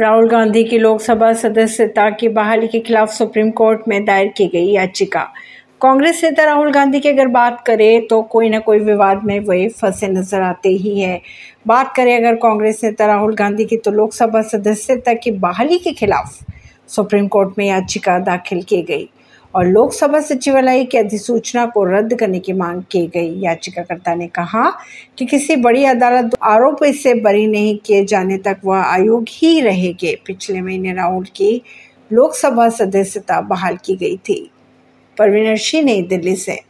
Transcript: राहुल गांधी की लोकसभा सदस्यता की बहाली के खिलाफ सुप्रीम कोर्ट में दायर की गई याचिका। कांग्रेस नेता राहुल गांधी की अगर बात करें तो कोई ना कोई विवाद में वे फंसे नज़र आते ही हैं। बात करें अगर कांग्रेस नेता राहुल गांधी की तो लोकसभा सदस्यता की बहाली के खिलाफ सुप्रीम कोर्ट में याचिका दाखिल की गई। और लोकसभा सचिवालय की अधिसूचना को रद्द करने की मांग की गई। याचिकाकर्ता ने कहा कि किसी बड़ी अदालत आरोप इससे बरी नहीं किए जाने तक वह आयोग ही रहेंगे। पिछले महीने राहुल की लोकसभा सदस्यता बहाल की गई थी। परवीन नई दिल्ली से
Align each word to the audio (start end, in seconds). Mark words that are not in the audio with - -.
राहुल 0.00 0.28
गांधी 0.28 0.62
की 0.64 0.78
लोकसभा 0.78 1.32
सदस्यता 1.32 2.08
की 2.10 2.28
बहाली 2.28 2.68
के 2.68 2.78
खिलाफ 2.80 3.10
सुप्रीम 3.12 3.50
कोर्ट 3.50 3.80
में 3.88 4.04
दायर 4.04 4.28
की 4.28 4.46
गई 4.46 4.70
याचिका। 4.72 5.22
कांग्रेस 5.80 6.20
नेता 6.24 6.44
राहुल 6.44 6.70
गांधी 6.72 7.00
की 7.00 7.08
अगर 7.08 7.26
बात 7.26 7.62
करें 7.66 8.06
तो 8.06 8.22
कोई 8.22 8.48
ना 8.48 8.58
कोई 8.58 8.78
विवाद 8.78 9.24
में 9.24 9.38
वे 9.40 9.68
फंसे 9.80 10.08
नज़र 10.08 10.42
आते 10.42 10.68
ही 10.68 11.00
हैं। 11.00 11.20
बात 11.66 11.92
करें 11.96 12.16
अगर 12.16 12.34
कांग्रेस 12.34 12.80
नेता 12.84 13.06
राहुल 13.06 13.34
गांधी 13.34 13.64
की 13.64 13.76
तो 13.76 13.90
लोकसभा 13.90 14.42
सदस्यता 14.42 15.14
की 15.14 15.30
बहाली 15.38 15.78
के 15.78 15.92
खिलाफ 15.92 16.38
सुप्रीम 16.88 17.28
कोर्ट 17.28 17.58
में 17.58 17.66
याचिका 17.66 18.18
दाखिल 18.18 18.62
की 18.62 18.82
गई। 18.82 19.08
और 19.54 19.66
लोकसभा 19.66 20.20
सचिवालय 20.20 20.84
की 20.84 20.98
अधिसूचना 20.98 21.66
को 21.66 21.84
रद्द 21.84 22.14
करने 22.14 22.38
की 22.38 22.52
मांग 22.52 22.82
की 22.90 23.06
गई। 23.06 23.40
याचिकाकर्ता 23.40 24.14
ने 24.14 24.26
कहा 24.26 24.70
कि 25.18 25.26
किसी 25.26 25.56
बड़ी 25.56 25.84
अदालत 25.84 26.30
आरोप 26.42 26.84
इससे 26.84 27.14
बरी 27.14 27.46
नहीं 27.46 27.78
किए 27.78 28.04
जाने 28.04 28.38
तक 28.38 28.56
वह 28.64 28.78
आयोग 28.78 29.26
ही 29.28 29.60
रहेंगे। 29.60 30.18
पिछले 30.26 30.60
महीने 30.60 30.94
राहुल 30.94 31.24
की 31.24 31.62
लोकसभा 32.12 32.68
सदस्यता 32.68 33.40
बहाल 33.40 33.76
की 33.84 33.96
गई 33.96 34.16
थी। 34.16 34.50
परवीन 35.18 35.56
नई 35.84 36.02
दिल्ली 36.02 36.36
से 36.36 36.58